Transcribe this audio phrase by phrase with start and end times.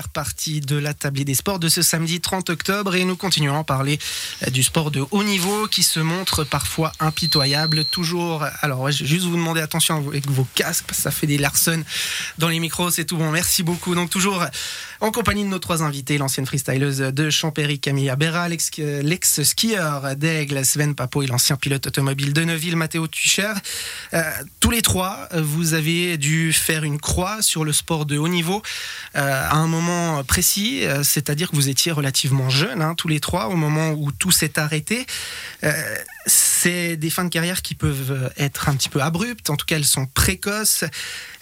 [0.00, 3.64] partie de la table des sports de ce samedi 30 octobre et nous continuons à
[3.64, 3.98] parler
[4.46, 7.84] euh, du sport de haut niveau qui se montre parfois impitoyable.
[7.84, 11.38] Toujours, alors je juste vous demander attention avec vos casques parce que ça fait des
[11.38, 11.84] larcènes
[12.38, 13.30] dans les micros, c'est tout bon.
[13.30, 13.94] Merci beaucoup.
[13.94, 14.44] Donc toujours
[15.00, 20.94] en compagnie de nos trois invités, l'ancienne freestyleuse de Champéry Camilla Berra, l'ex-skieur d'Aigle Sven
[20.94, 23.52] Papo et l'ancien pilote automobile de Neuville Mathéo Tucher.
[24.14, 24.22] Euh,
[24.60, 28.62] tous les trois, vous avez dû faire une croix sur le sport de haut niveau
[29.16, 29.91] euh, à un moment
[30.26, 34.12] précis, euh, c'est-à-dire que vous étiez relativement jeunes, hein, tous les trois, au moment où
[34.12, 35.06] tout s'est arrêté.
[36.62, 39.76] C'est des fins de carrière qui peuvent être un petit peu abruptes, en tout cas
[39.76, 40.84] elles sont précoces.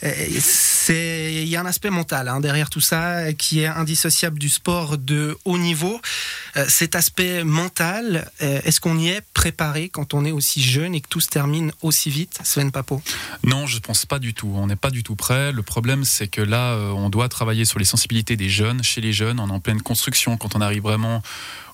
[0.02, 4.96] Il y a un aspect mental hein, derrière tout ça qui est indissociable du sport
[4.96, 6.01] de haut niveau.
[6.56, 10.95] Euh, cet aspect mental, euh, est-ce qu'on y est préparé quand on est aussi jeune
[10.95, 13.02] et que tout se termine aussi vite, Sven Papo
[13.45, 14.51] Non, je ne pense pas du tout.
[14.57, 15.52] On n'est pas du tout prêt.
[15.52, 19.01] Le problème, c'est que là, euh, on doit travailler sur les sensibilités des jeunes, chez
[19.01, 19.38] les jeunes.
[19.38, 21.23] En pleine construction quand on arrive vraiment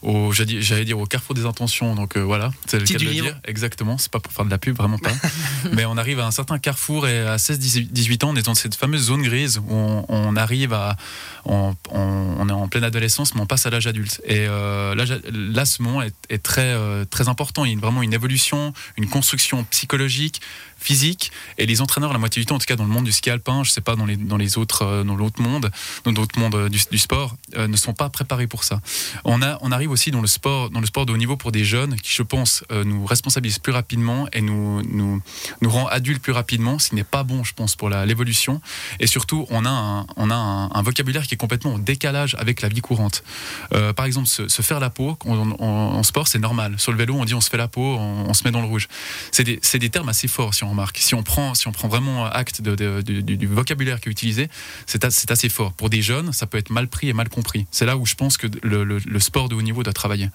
[0.03, 1.95] au, j'allais dire au carrefour des intentions.
[1.95, 3.41] Donc voilà, c'est le cas de le dire.
[3.45, 3.99] Exactement.
[3.99, 5.13] C'est pas pour faire de la pub, vraiment pas.
[5.73, 8.75] Mais on arrive à un certain carrefour et à 16-18 ans, on est dans cette
[8.75, 9.75] fameuse zone grise où
[10.09, 10.97] on, arrive à,
[11.45, 11.75] on,
[12.49, 14.21] est en pleine adolescence, mais on passe à l'âge adulte.
[14.25, 17.65] Et euh, là, ce moment est, très, euh, très important.
[17.65, 20.41] Il y a vraiment une évolution, une construction psychologique,
[20.87, 21.33] physique.
[21.59, 23.29] Et les entraîneurs, la moitié du temps, en tout cas dans le monde du ski
[23.29, 25.71] alpin, je sais pas dans les, dans les autres, euh, dans l'autre monde,
[26.05, 28.81] dans d'autres mondes du, sport, euh, ne sont pas préparés pour ça.
[29.25, 31.51] On, a, on arrive aussi dans le sport, dans le sport de haut niveau pour
[31.51, 35.21] des jeunes qui, je pense, euh, nous responsabilisent plus rapidement et nous, nous,
[35.61, 38.61] nous rend adultes plus rapidement, ce qui n'est pas bon, je pense, pour l'évolution.
[39.01, 42.63] Et surtout, on a, un, on a un, vocabulaire qui est complètement en décalage avec
[42.63, 43.25] la vie courante.
[43.71, 46.75] par exemple, se, faire la peau en, sport, c'est normal.
[46.79, 48.69] Sur le vélo, on dit on se fait la peau, on, se met dans le
[48.69, 48.87] rouge.
[49.33, 50.63] C'est des, des, termes assez forts si
[50.95, 54.49] si on prend, si on prend vraiment acte du, vocabulaire qui est utilisé,
[54.87, 55.73] c'est assez fort.
[55.73, 57.67] Pour des jeunes, ça peut être mal pris et mal compris.
[57.71, 60.29] C'est là où je pense que le sport de haut niveau doit travailler.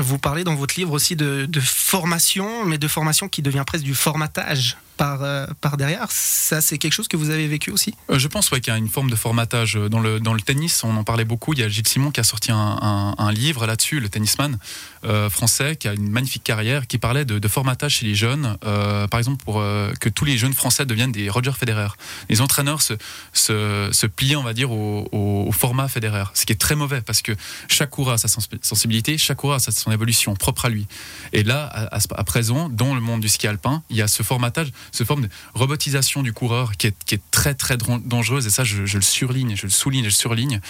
[0.00, 3.94] Vous parlez dans votre livre aussi de, formation, mais de formation qui devient presque du
[3.94, 6.06] formatage par, euh, par derrière.
[6.10, 7.94] Ça, c'est quelque chose que vous avez vécu aussi?
[8.10, 9.74] Euh, Je pense qu'il y a une forme de formatage.
[9.74, 11.52] Dans le, dans le tennis, on en parlait beaucoup.
[11.52, 14.56] Il y a Gilles Simon qui a sorti un, livre là-dessus, le tennisman
[15.04, 18.56] euh, français, qui a une magnifique carrière, qui parlait de, formatage chez les jeunes.
[18.60, 19.62] par exemple, pour
[20.00, 21.88] que tous les jeunes français deviennent des Roger Federer.
[22.28, 26.24] Les entraîneurs se, plient, on va dire, au, au, format Federer.
[26.34, 27.32] Ce qui est très mauvais parce que
[27.68, 30.86] chaque coureur a sa sensibilité, chaque coureur a sa son évolution propre à lui.
[31.32, 34.68] Et là, à, présent, dans le monde du ski alpin, il y a ce formatage,
[34.92, 38.46] ce forme de robotisation du coureur qui est, qui est très très dangereuse.
[38.46, 40.60] Et ça, je, le surligne, je le souligne, je le surligne,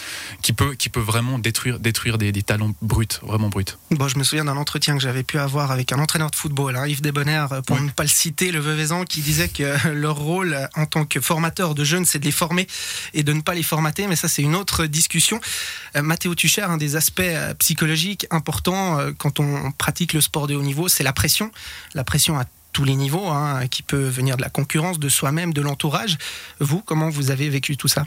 [0.43, 3.65] qui peut, qui peut vraiment détruire, détruire des, talents bruts, vraiment bruts.
[3.91, 6.77] Bon, je me souviens d'un entretien que j'avais pu avoir avec un entraîneur de football,
[6.77, 10.69] hein, Yves Desbonnaires, pour ne pas le citer, le Veuvezan, qui disait que leur rôle
[10.75, 12.66] en tant que formateur de jeunes, c'est de les former
[13.15, 14.06] et de ne pas les formater.
[14.06, 15.41] Mais ça, c'est une autre discussion.
[15.97, 20.47] Euh, Mathéo Tucher, un des aspects euh, psychologiques importants euh, quand on pratique le sport
[20.47, 21.51] de haut niveau, c'est la pression.
[21.95, 25.55] La pression à tous les niveaux, hein, qui peut venir de la concurrence, de soi-même,
[25.55, 26.19] de l'entourage.
[26.61, 28.07] Vous, comment vous avez vécu tout ça?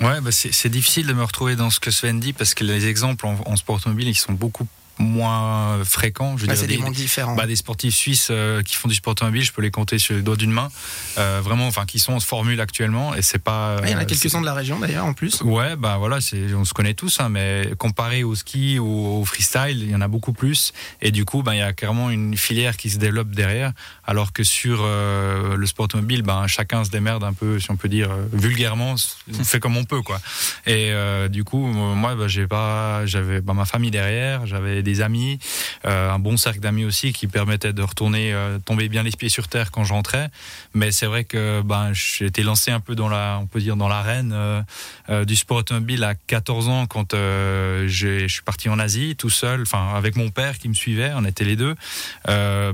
[0.00, 2.86] Ouais, bah c'est difficile de me retrouver dans ce que Sven dit parce que les
[2.86, 4.66] exemples en, en sport automobile, ils sont beaucoup
[5.02, 6.36] moins fréquents.
[6.36, 7.34] Je veux dire, des, des, différents.
[7.34, 10.14] Bah, des sportifs suisses euh, qui font du sport automobile, je peux les compter sur
[10.14, 10.70] le doigt d'une main.
[11.18, 13.14] Euh, vraiment, enfin, qui sont en formule actuellement.
[13.14, 13.80] Et c'est pas.
[13.82, 15.40] il y en a euh, quelques-uns de la région d'ailleurs en plus.
[15.42, 16.18] Ouais, bah voilà,
[16.56, 20.00] on se connaît tous, hein, mais comparé au ski ou au freestyle, il y en
[20.00, 20.72] a beaucoup plus.
[21.00, 23.72] Et du coup, bah, il y a carrément une filière qui se développe derrière.
[24.04, 27.88] Alors que sur le sport automobile, bah, chacun se démerde un peu, si on peut
[27.88, 28.94] dire vulgairement,
[29.38, 30.20] on fait comme on peut, quoi.
[30.66, 30.92] Et
[31.28, 35.38] du coup, moi, bah, j'ai pas, j'avais bah, ma famille derrière, j'avais des amis,
[35.84, 39.28] euh, un bon cercle d'amis aussi qui permettait de retourner, euh, tomber bien les pieds
[39.28, 40.30] sur terre quand je rentrais.
[40.74, 43.76] Mais c'est vrai que ben, j'ai été lancé un peu dans la, on peut dire
[43.76, 49.16] dans l'arène euh, du sport automobile à 14 ans quand je suis parti en Asie
[49.16, 51.74] tout seul, enfin avec mon père qui me suivait, on était les deux.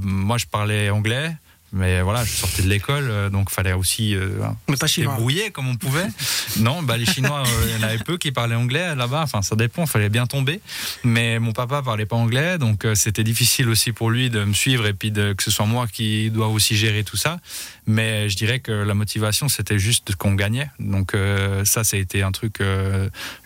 [0.03, 1.35] moi, je parlais anglais.
[1.73, 5.77] Mais voilà, je sortais de l'école, euh, donc fallait aussi euh, se débrouiller comme on
[5.77, 6.07] pouvait.
[6.61, 9.23] non, bah les Chinois, euh, il y en avait peu qui parlaient anglais là-bas.
[9.23, 10.61] Enfin, ça dépend, il fallait bien tomber.
[11.05, 14.55] Mais mon papa parlait pas anglais, donc euh, c'était difficile aussi pour lui de me
[14.55, 17.39] suivre et puis de, que ce soit moi qui dois aussi gérer tout ça.
[17.87, 20.71] Mais je dirais que la motivation, c'était juste qu'on gagnait.
[20.79, 21.17] Donc
[21.65, 22.59] ça, ça a été un truc,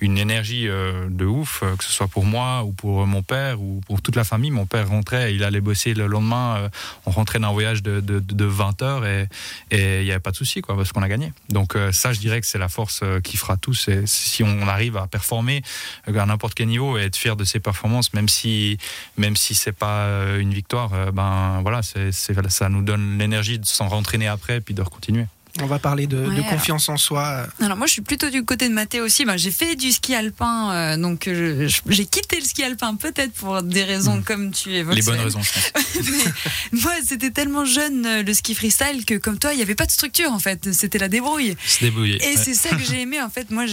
[0.00, 4.02] une énergie de ouf, que ce soit pour moi ou pour mon père ou pour
[4.02, 4.50] toute la famille.
[4.50, 6.68] Mon père rentrait, il allait bosser le lendemain.
[7.06, 9.28] on rentrait d'un voyage de de, 20 heures et
[9.70, 11.32] il n'y avait pas de souci, quoi, parce qu'on a gagné.
[11.48, 13.74] Donc euh, ça, je dirais que c'est la force euh, qui fera tout.
[13.74, 15.62] C'est si on arrive à performer
[16.08, 18.78] euh, à n'importe quel niveau et être fier de ses performances, même si
[19.16, 20.06] même si c'est pas
[20.38, 25.26] une victoire, ben voilà, ça nous donne l'énergie de s'en rentraîner après puis de continuer.
[25.60, 27.46] On va parler de, de confiance en soi.
[27.60, 29.26] Alors moi, je suis plutôt du côté de Mathé aussi.
[29.26, 33.62] Ben, j'ai fait du ski alpin, euh, donc j'ai quitté le ski alpin peut-être pour
[33.62, 34.24] des raisons mmh.
[34.24, 34.94] comme tu évoques.
[34.94, 36.32] Les bonnes raisons, je pense.
[36.84, 39.90] moi, c'était tellement jeune le ski freestyle que comme toi, il n'y avait pas de
[39.90, 40.72] structure en fait.
[40.72, 41.54] C'était la débrouille.
[41.66, 42.16] Se débrouiller.
[42.26, 43.50] Et c'est ça que j'ai aimé en fait.
[43.50, 43.64] Moi,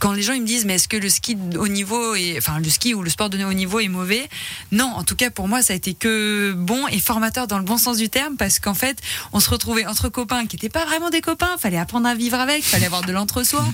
[0.00, 2.60] quand les gens ils me disent mais est-ce que le ski au niveau est, enfin
[2.60, 4.28] le ski ou le sport de haut niveau est mauvais?
[4.70, 7.64] Non, en tout cas pour moi, ça a été que bon et formateur dans le
[7.64, 8.98] bon sens du terme parce qu'en fait,
[9.32, 11.56] on se retrouvait entre copains qui n'étaient pas vraiment des copains.
[11.58, 13.64] Fallait apprendre à vivre avec, fallait avoir de l'entre-soi.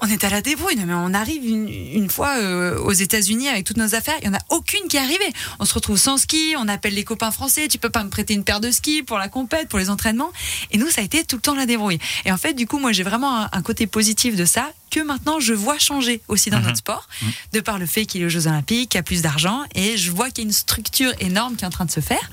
[0.00, 0.76] On était à la débrouille.
[0.76, 4.34] mais on arrive une, fois euh, aux États-Unis avec toutes nos affaires, il y en
[4.34, 5.32] a aucune qui est arrivée.
[5.60, 7.68] On se retrouve sans ski, on appelle les copains français.
[7.68, 10.32] Tu peux pas me prêter une paire de skis pour la compète, pour les entraînements.
[10.70, 11.98] Et nous, ça a été tout le temps la débrouille.
[12.24, 15.40] Et en fait, du coup, moi, j'ai vraiment un côté positif de ça que maintenant
[15.40, 16.66] je vois changer aussi dans mhm.
[16.66, 17.32] notre sport, mhm.
[17.54, 19.96] de par le fait qu'il est aux Jeux Olympiques, qu'il y a plus d'argent, et
[19.96, 22.30] je vois qu'il y a une structure énorme qui est en train de se faire.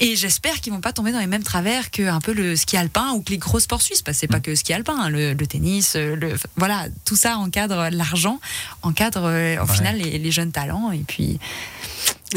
[0.00, 2.76] Et j'espère qu'ils vont pas tomber dans les mêmes travers que un peu le ski
[2.76, 4.42] alpin ou que les gros sports suisses, parce que c'est pas mhm.
[4.42, 8.38] que le ski alpin, hein, le, tennis, le, voilà, tout ça encadre l'argent,
[8.82, 11.38] encadre euh, au final les, les, jeunes talents, et puis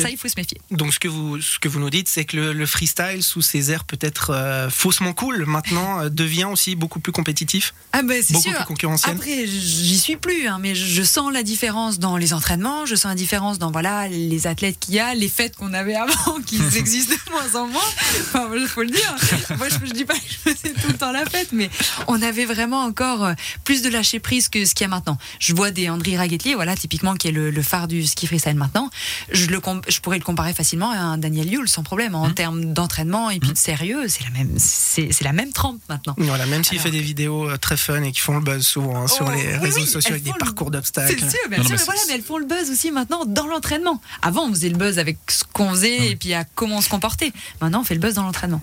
[0.02, 0.60] ça, il faut se méfier.
[0.72, 3.72] Donc, ce que vous, ce que vous nous dites, c'est que le, freestyle, sous ses
[3.72, 7.74] airs peut-être euh, faussement cool, maintenant euh, devient aussi beaucoup plus compétitif.
[7.94, 9.16] Ah, ben, c'est beaucoup plus concurrentiel.
[9.16, 13.10] Après, j'y suis plus, hein, mais je, sens la différence dans les entraînements, je sens
[13.10, 16.60] la différence dans voilà, les athlètes qu'il y a, les fêtes qu'on avait avant, qui
[16.76, 17.82] existent de moins en moins.
[18.22, 19.16] Enfin, il faut le dire.
[19.58, 21.70] Moi, je, ne dis pas que je faisais tout le temps la fête, mais
[22.08, 23.34] on avait vraiment encore euh,
[23.64, 25.18] plus de lâcher prise que ce qu'il y a maintenant.
[25.40, 28.56] Je vois des André Raguetlier, voilà, typiquement, qui est le, le phare du ski freestyle
[28.56, 28.90] maintenant.
[29.32, 32.16] Je le je pourrais le comparer facilement à un Daniel Yule sans problème.
[32.16, 32.34] En mmh.
[32.34, 33.58] termes d'entraînement et puis de mmh.
[33.58, 36.16] sérieux, c'est la même, c'est, la même trempe maintenant.
[36.18, 39.04] Voilà, même s'il fait des vidéos euh, très fun et qui font le buzz souvent
[39.04, 41.16] hein, sur oh, les réseaux sociaux avec des parcours d'obstacles.
[41.20, 44.02] C'est sûr, bien sûr, mais, voilà, mais elles font le buzz aussi maintenant dans l'entraînement.
[44.22, 46.04] Avant, on faisait le buzz avec ce qu'on faisait mmh.
[46.04, 47.32] et puis à comment on se comportait.
[47.62, 48.62] Maintenant, on fait le buzz dans l'entraînement.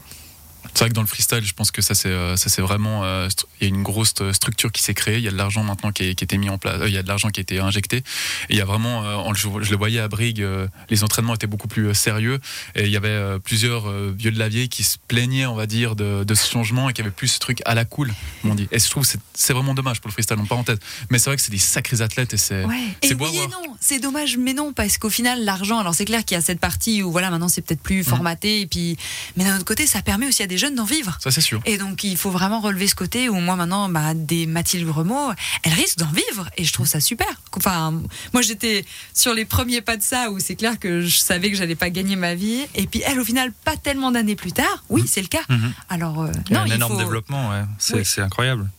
[0.74, 3.04] C'est vrai que dans le freestyle, je pense que ça c'est euh, ça c'est vraiment
[3.04, 3.28] euh,
[3.60, 5.18] il y a une grosse euh, structure qui s'est créée.
[5.18, 6.80] Il y a de l'argent maintenant qui, a été mis en place.
[6.86, 7.98] il y a de l'argent qui a été injecté.
[7.98, 10.44] Et il y a vraiment, je, le voyais à Brigue,
[10.90, 12.40] les entraînements étaient beaucoup plus sérieux.
[12.74, 15.96] Et il y avait plusieurs vieux de la vieille qui se plaignaient, on va dire,
[15.96, 18.12] de, ce changement et qui avaient plus ce truc à la cool,
[18.44, 18.68] on dit.
[18.72, 20.78] Et je trouve que c'est vraiment dommage pour le freestyle, en parenthèse.
[21.10, 22.64] Mais c'est vrai que c'est des sacrés athlètes et c'est
[23.02, 25.78] c'est beau non, c'est dommage, mais non, parce qu'au final, l'argent.
[25.78, 28.04] Alors c'est clair qu'il y a cette partie où voilà, maintenant c'est peut-être plus mmh.
[28.04, 28.96] formaté et puis,
[29.36, 31.16] mais d'un autre côté, ça permet aussi à des jeunes d'en vivre.
[31.20, 31.60] Ça, c'est sûr.
[31.66, 35.32] Et donc, il faut vraiment relever ce côté où moi, maintenant, bah, des Mathilde Remo,
[35.62, 36.48] elles risquent d'en vivre.
[36.56, 37.28] Et je trouve ça super.
[37.56, 38.02] Enfin,
[38.32, 41.56] moi, j'étais sur les premiers pas de ça où c'est clair que je savais que
[41.56, 42.62] j'allais pas gagner ma vie.
[42.74, 44.84] Et puis, elle, au final, pas tellement d'années plus tard.
[44.88, 45.08] Oui, mhm.
[45.08, 45.42] c'est le cas.
[45.48, 45.72] Mhm.
[45.88, 47.64] Alors, euh, il y a un énorme développement, ouais.
[47.78, 48.70] C'est incroyable.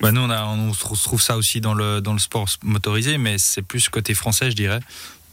[0.00, 3.38] Bah nous, on, a, on, trouve ça aussi dans le, dans le sport motorisé, mais
[3.38, 4.80] c'est plus côté français, je dirais.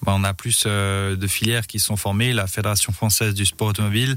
[0.03, 2.33] Bah, on a plus euh, de filières qui sont formées.
[2.33, 4.15] La Fédération française du sport automobile,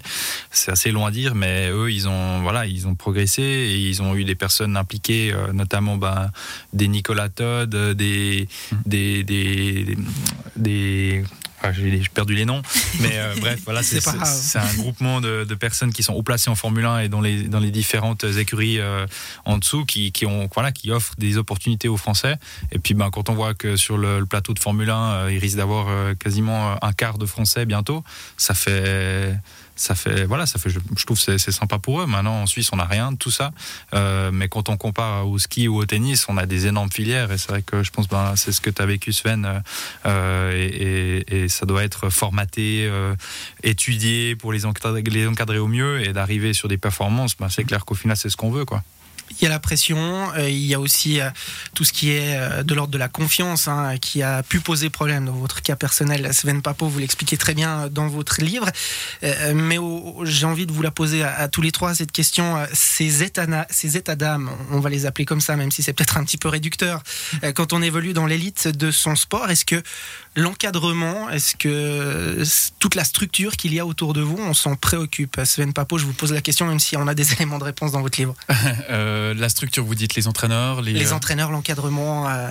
[0.51, 4.03] c'est assez loin à dire, mais eux, ils ont, voilà, ils ont progressé et ils
[4.03, 6.31] ont eu des personnes impliquées, euh, notamment bah,
[6.73, 8.49] des Nicolas Todd, des,
[8.87, 9.97] des, des,
[10.57, 11.25] des
[11.71, 12.63] j'ai perdu les noms,
[13.01, 16.85] mais euh, bref, voilà, c'est un groupement de, personnes qui sont haut placées en Formule
[16.85, 19.07] 1 et dans les, dans les différentes écuries euh,
[19.45, 22.37] en dessous qui, qui, ont, voilà, qui offrent des opportunités aux Français.
[22.73, 25.39] Et puis, ben, quand on voit que sur le, plateau de Formule 1, euh, il
[25.39, 28.03] risque d'avoir quasiment un quart de Français bientôt,
[28.37, 29.35] ça fait
[29.75, 32.07] ça fait voilà ça fait je, trouve c'est sympa pour eux.
[32.07, 33.53] Maintenant en Suisse on n'a rien de tout ça.
[33.95, 37.33] Euh, mais quand on compare au ski ou au tennis on a des énormes filières.
[37.33, 39.63] Et c'est vrai que je pense ben c'est ce que tu as vécu Sven.
[40.07, 43.15] Euh, et, et, ça doit être formaté euh,
[43.63, 46.07] étudié pour les encadrer, les encadrer au mieux.
[46.07, 48.83] Et d'arriver sur des performances ben, c'est clair qu'au final c'est ce qu'on veut quoi
[49.41, 51.31] il y a la pression, euh, il y a aussi euh,
[51.75, 54.91] tout ce qui est euh, de l'ordre de la confiance hein, qui a pu poser
[54.91, 56.33] problème dans votre cas personnel.
[56.33, 58.67] Sven Papo, vous l'expliquez très bien dans votre livre.
[59.55, 59.79] mais
[60.25, 62.57] j'ai envie de vous la poser à, tous les trois, cette question.
[62.73, 66.17] Ces états, ces états d'âme, on va les appeler comme ça, même si c'est peut-être
[66.17, 67.03] un petit peu réducteur,
[67.55, 69.83] quand on évolue dans l'élite de son sport, est-ce que
[70.37, 72.43] l'encadrement, est-ce que
[72.79, 75.41] toute la structure qu'il y a autour de vous, on s'en préoccupe?
[75.45, 77.93] Sven Papo, je vous pose la question, même si on a des éléments de réponse
[77.93, 78.35] dans votre livre.
[79.37, 82.51] La structure, vous dites les entraîneurs Les, les entraîneurs, l'encadrement euh,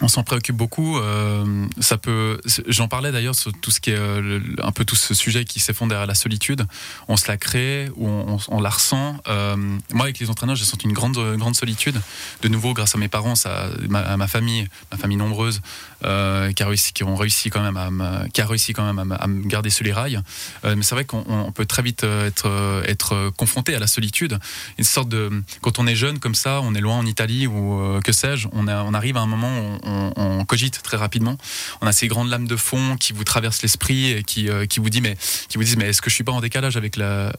[0.00, 0.98] on s'en préoccupe beaucoup.
[0.98, 2.40] Euh, ça peut.
[2.66, 5.60] J'en parlais d'ailleurs sur tout ce qui est euh, un peu tout ce sujet qui
[5.60, 6.66] s'effondre derrière la solitude.
[7.06, 9.16] On se la crée ou on, la ressent.
[9.28, 9.56] Euh,
[9.92, 12.00] moi, avec les entraîneurs, j'ai senti une grande, grande solitude.
[12.42, 15.60] De nouveau, grâce à mes parents, ça, à ma famille, ma famille nombreuse,
[16.04, 20.20] qui a réussi, ont réussi quand même à, me, garder sur les rails.
[20.64, 24.38] mais c'est vrai qu'on peut très vite être, être confronté à la solitude.
[24.78, 25.30] Une sorte de,
[25.60, 28.66] quand on est jeune comme ça, on est loin en Italie ou que sais-je, on,
[28.66, 29.78] arrive à un moment où
[30.16, 31.38] on, cogite très rapidement.
[31.80, 35.00] On a ces grandes lames de fond qui vous traversent l'esprit et qui, vous dit
[35.00, 35.16] mais
[35.48, 37.32] qui vous disent mais est-ce que je suis pas en décalage avec la,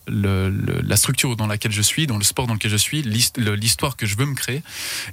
[0.95, 4.17] structure dans laquelle je suis, dans le sport dans lequel je suis, l'histoire que je
[4.17, 4.63] veux me créer?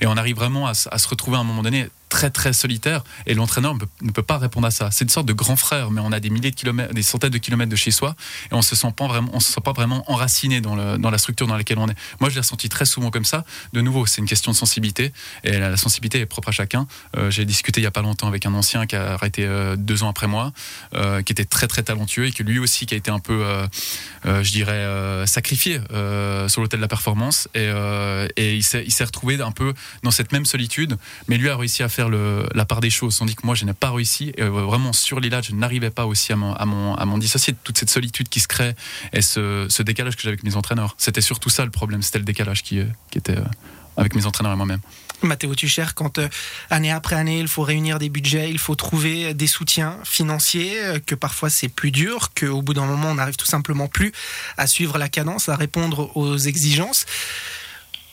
[0.01, 3.33] Et on arrive vraiment à se retrouver à un moment donné très très solitaire et
[3.33, 4.90] l'entraîneur ne peut pas répondre à ça.
[4.92, 7.31] C'est une sorte de grand frère, mais on a des milliers de kilomètres, des centaines
[7.31, 8.14] de kilomètres de chez soi
[8.50, 11.47] et on se sent pas vraiment, on se sent pas vraiment enraciné dans, la structure
[11.47, 11.97] dans laquelle on est.
[12.21, 13.47] Moi, je l'ai ressenti très souvent comme ça.
[13.73, 15.11] De nouveau, c'est une question de sensibilité
[15.42, 16.87] et la, sensibilité est propre à chacun.
[17.16, 19.76] Euh, j'ai discuté il y a pas longtemps avec un ancien qui a arrêté euh,
[19.76, 20.52] deux ans après moi,
[20.95, 23.42] euh, qui était très très talentueux et que lui aussi qui a été un peu,
[24.25, 25.81] je dirais, sacrifié
[26.49, 30.99] sur l'autel de la performance et il s'est retrouvé un peu dans cette même solitude,
[31.28, 33.73] mais lui a réussi à faire la part des choses, tandis que moi, je n'ai
[33.73, 34.33] pas réussi.
[34.37, 37.59] Et, euh, vraiment, sur l'île, je n'arrivais pas aussi à m'en à mon, dissocier de
[37.63, 38.75] toute cette solitude qui se crée
[39.13, 40.95] et ce, décalage que j'avais avec mes entraîneurs.
[40.99, 43.45] C'était surtout ça le problème, c'était le décalage qui, euh, qui était euh,
[43.97, 44.81] avec mes entraîneurs et moi-même.
[45.23, 46.19] Mathéo Tucher, quand
[46.69, 51.15] année après année, il faut réunir des budgets, il faut trouver des soutiens financiers, que
[51.15, 54.11] parfois c'est plus dur, qu'au bout d'un moment, on n'arrive tout simplement plus
[54.57, 57.07] à suivre la cadence, à répondre aux exigences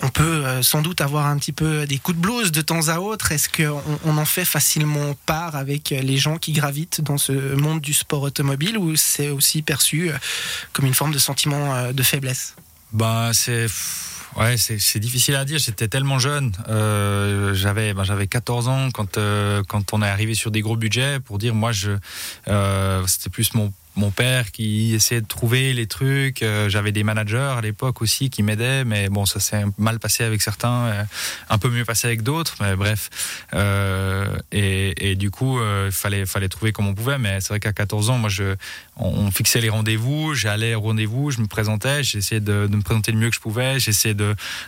[0.01, 2.87] on peut euh, sans doute avoir un petit peu des coups de blues de temps
[2.87, 3.31] à autre.
[3.31, 7.81] Est-ce qu'on on en fait facilement part avec les gens qui gravitent dans ce monde
[7.81, 10.17] du sport automobile ou c'est aussi perçu euh,
[10.73, 12.55] comme une forme de sentiment euh, de faiblesse?
[12.93, 13.67] Bah, c'est.
[14.37, 15.57] Ouais, c'est difficile à dire.
[15.57, 16.51] J'étais tellement jeune.
[16.67, 19.17] j'avais ben, j'avais 14 ans quand
[19.67, 21.97] quand on est arrivé sur des gros budgets pour dire moi je
[23.07, 26.41] c'était plus mon mon père qui essayait de trouver les trucs.
[26.41, 30.23] Euh, j'avais des managers à l'époque aussi qui m'aidaient, mais bon, ça s'est mal passé
[30.23, 31.03] avec certains, euh,
[31.49, 33.09] un peu mieux passé avec d'autres, mais bref.
[33.53, 37.73] Euh, et, du coup, il fallait, fallait trouver comme on pouvait, mais c'est vrai qu'à
[37.73, 38.55] 14 ans, moi, je,
[38.95, 43.11] on, fixait les rendez-vous, j'allais au rendez-vous, je me présentais, j'essayais de, de, me présenter
[43.11, 44.15] le mieux que je pouvais, j'essayais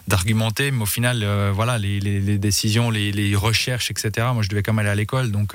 [0.08, 4.64] d'argumenter, mais au final, voilà, les, les, décisions, les, les, recherches, etc., moi, je devais
[4.64, 5.54] quand même aller à l'école, donc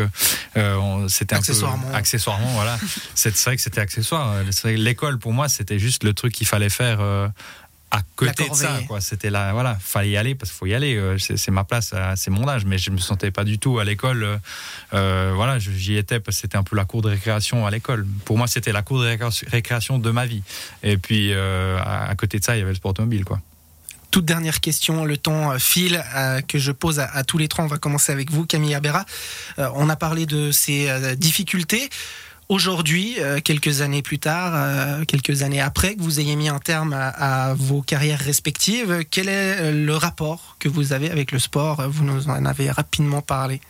[1.09, 1.89] c'était un accessoirement.
[1.89, 1.95] peu...
[1.95, 2.53] Accessoirement.
[2.55, 2.79] voilà.
[3.15, 4.35] C'est vrai que c'était accessoire.
[4.65, 7.29] L'école, pour moi, c'était juste le truc qu'il fallait faire euh,
[7.91, 8.79] à côté de ça.
[9.01, 10.97] C'était là, voilà, fallait y aller parce qu'il faut y aller.
[10.97, 13.79] Euh, c'est ma place, euh, c'est mon âge, mais je me sentais pas du tout
[13.79, 14.41] à l'école.
[14.93, 18.07] voilà, j'y étais parce que c'était un peu la cour de récréation à l'école.
[18.25, 19.19] Pour moi, c'était la cour de
[19.51, 20.43] récréation de ma vie.
[20.83, 23.41] Et puis, à, côté de ça, il y avait le sport automobile, quoi
[24.13, 26.03] toute dernière question, le temps file,
[26.49, 27.67] que je pose à, tous les trois.
[27.67, 29.05] On va commencer avec vous, Camille Abera.
[29.59, 31.91] on a parlé de ces difficultés.
[32.49, 36.61] Aujourd'hui, euh, quelques années plus tard, euh, quelques années après que vous ayez mis un
[36.61, 41.83] terme à, vos carrières respectives, quel est le rapport que vous avez avec le sport?
[41.89, 43.61] Vous nous en avez rapidement parlé.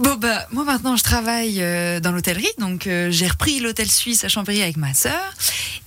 [0.00, 4.28] Bon bah moi maintenant je travaille euh, dans l'hôtellerie donc j'ai repris l'hôtel suisse à
[4.28, 5.34] Chambéry avec ma sœur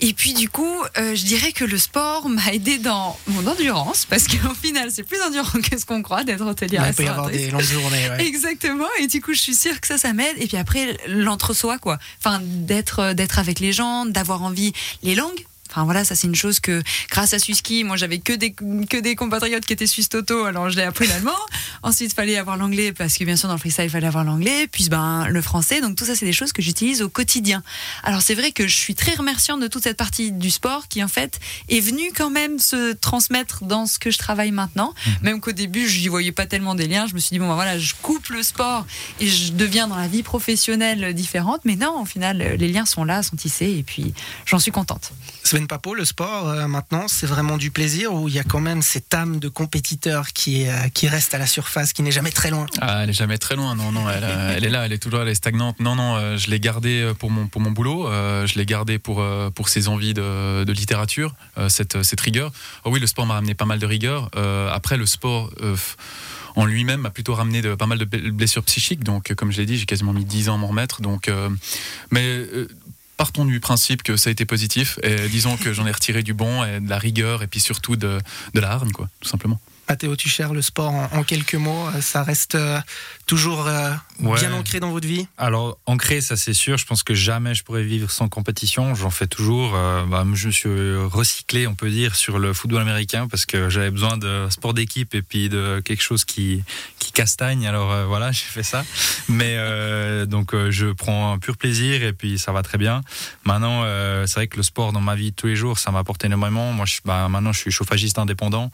[0.05, 4.05] et puis du coup, euh, je dirais que le sport m'a aidé dans mon endurance
[4.05, 6.77] parce qu'au final, c'est plus endurant que ce qu'on croit d'être hôtelier.
[6.85, 8.09] il peut y avoir des longues journées.
[8.19, 8.87] Exactement.
[8.99, 10.35] Et du coup, je suis sûre que ça, ça m'aide.
[10.39, 11.99] Et puis après, l'entre-soi, quoi.
[12.19, 14.73] Enfin, d'être, d'être avec les gens, d'avoir envie.
[15.03, 18.33] Les langues, Enfin voilà, ça c'est une chose que grâce à Suski, moi j'avais que
[18.33, 21.31] des que des compatriotes qui étaient suisses toto, alors je l'ai appris l'allemand.
[21.83, 24.23] Ensuite, il fallait avoir l'anglais parce que bien sûr dans le freestyle il fallait avoir
[24.23, 25.81] l'anglais, puis ben le français.
[25.81, 27.63] Donc tout ça c'est des choses que j'utilise au quotidien.
[28.03, 31.03] Alors c'est vrai que je suis très remerciante de toute cette partie du sport qui
[31.03, 31.39] en fait
[31.69, 35.13] est venue quand même se transmettre dans ce que je travaille maintenant, mhm.
[35.23, 37.07] même qu'au début je n'y voyais pas tellement des liens.
[37.07, 38.85] Je me suis dit bon ben voilà, je coupe le sport
[39.19, 43.03] et je deviens dans la vie professionnelle différente, mais non, au final les liens sont
[43.03, 44.13] là, sont tissés et puis
[44.45, 45.13] j'en suis contente.
[45.43, 48.59] Sven Papo, le sport, euh, maintenant, c'est vraiment du plaisir ou il y a quand
[48.59, 52.31] même cette âme de compétiteur qui, euh, qui reste à la surface, qui n'est jamais
[52.31, 52.65] très loin?
[52.81, 54.97] Ah, Elle n'est jamais très loin, non, non, elle, euh, elle, est là, elle est
[54.97, 55.79] toujours, elle est stagnante.
[55.79, 59.23] Non, non, je l'ai gardée pour mon, pour mon boulot, je l'ai gardée pour,
[59.55, 61.35] pour ses envies de, de littérature,
[61.69, 62.51] cette, cette rigueur.
[62.83, 64.29] Oh oui, le sport m'a ramené pas mal de rigueur.
[64.71, 65.51] après, le sport
[66.55, 69.03] en lui-même m'a plutôt ramené pas mal de blessures psychiques.
[69.03, 71.01] Donc, comme je l'ai dit, j'ai quasiment mis 10 ans à m'en remettre.
[71.01, 71.31] Donc,
[72.11, 72.45] mais
[73.23, 76.33] partons du principe que ça a été positif et disons que j'en ai retiré du
[76.33, 78.19] bon et de la rigueur et puis surtout de,
[78.53, 79.61] de la hargne, quoi, tout simplement.
[79.87, 82.79] Mathéo Tucher, le sport en, quelques mots, euh, ça reste euh,
[83.27, 85.27] toujours euh, bien ancré dans votre vie?
[85.37, 86.77] Alors, ancré, ça c'est sûr.
[86.77, 88.95] Je pense que jamais je pourrais vivre sans compétition.
[88.95, 89.71] J'en fais toujours.
[89.73, 93.91] Bah, je me suis recyclé, on peut dire, sur le football américain parce que j'avais
[93.91, 96.63] besoin de sport d'équipe et puis de quelque chose qui,
[97.11, 97.67] castagne.
[97.67, 98.83] Alors voilà, j'ai fait ça.
[99.27, 99.57] Mais
[100.25, 103.01] donc, je prends un pur plaisir et puis ça va très bien.
[103.43, 103.83] Maintenant,
[104.25, 106.71] c'est vrai que le sport dans ma vie tous les jours, ça m'apporte énormément.
[106.71, 108.71] Moi, bah, maintenant, je suis chauffagiste indépendant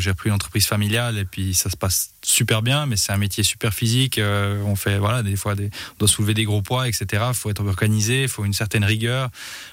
[0.00, 3.16] j'ai repris une entreprise familiale et puis ça se passe super bien, mais c'est un
[3.16, 4.18] métier super physique.
[4.18, 7.24] Euh, on fait, voilà, des fois, des, on doit soulever des gros poids, etc.
[7.28, 9.30] Il faut être organisé, il faut une certaine rigueur.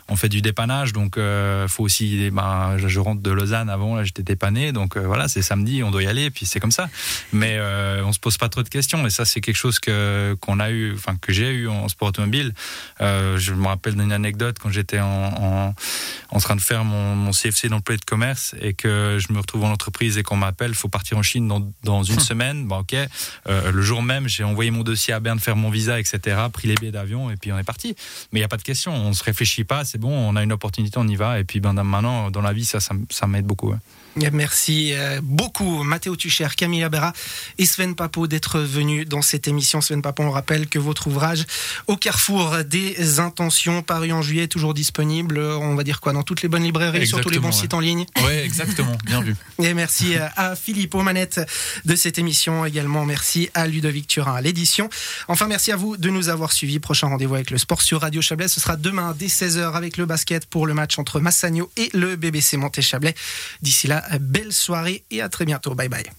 [0.07, 2.29] On fait du dépannage, donc il euh, faut aussi.
[2.31, 6.03] Ben, je rentre de Lausanne avant, j'étais dépanné, donc euh, voilà, c'est samedi, on doit
[6.03, 6.89] y aller, puis c'est comme ça.
[7.33, 9.05] Mais euh, on se pose pas trop de questions.
[9.05, 12.09] Et ça, c'est quelque chose que qu'on a eu, enfin que j'ai eu en sport
[12.09, 12.53] automobile.
[13.01, 15.75] Euh, je me rappelle d'une anecdote quand j'étais en, en,
[16.29, 19.63] en, train de faire mon, mon CFC d'employé de commerce et que je me retrouve
[19.63, 22.67] en entreprise et qu'on m'appelle, faut partir en Chine dans, dans une semaine.
[22.67, 22.95] Bon, ok.
[23.47, 26.37] Euh, le jour même, j'ai envoyé mon dossier à Berne faire mon visa, etc.
[26.51, 27.95] Pris les billets d'avion et puis on est parti.
[28.31, 28.93] Mais il y a pas de question.
[28.93, 29.85] On se réfléchit pas.
[29.85, 30.11] C'est bon.
[30.11, 31.39] On a une opportunité, on y va.
[31.39, 33.73] Et puis ben maintenant, dans la vie, ça, ça, ça m'aide beaucoup.
[34.31, 37.13] Merci euh, beaucoup Mathéo Tucher, Camille Abera
[37.57, 39.79] et Sven Papo d'être venus dans cette émission.
[39.79, 41.45] Sven Papo, on rappelle que votre ouvrage
[41.85, 46.41] Au carrefour des intentions, paru en juillet, toujours disponible, on va dire quoi, dans toutes
[46.41, 47.53] les bonnes librairies, Exactement, sur tous les bons ouais.
[47.53, 48.05] sites en ligne.
[48.25, 49.35] Oui, exactement, bien vu.
[49.63, 51.39] Et merci euh, à Philippe aux manettes
[51.85, 52.65] de cette émission.
[52.65, 54.89] Également, merci à Ludovic Turin à l'édition.
[55.27, 56.79] Enfin, merci à vous de nous avoir suivis.
[56.79, 58.47] Prochain rendez-vous avec le sport sur Radio Chablais.
[58.47, 62.15] Ce sera demain dès 16h avec le basket pour le match entre Massagno et le
[62.15, 63.13] BBC Monté-Chablais.
[63.61, 65.75] D'ici là, belle soirée et à très bientôt.
[65.75, 66.09] Bye bye.